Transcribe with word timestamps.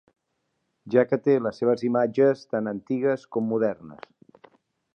Ja 0.93 1.03
que 1.09 1.19
té 1.27 1.35
les 1.47 1.59
seves 1.63 1.83
imatges, 1.89 2.41
tan 2.55 2.71
antigues 2.73 3.27
com 3.37 3.51
modernes. 3.51 4.53